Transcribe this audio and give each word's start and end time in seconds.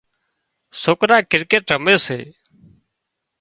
سوڪرا 0.81 1.17
ڪرڪيٽ 1.31 1.63
رمي 1.73 1.95
سي 2.05 2.19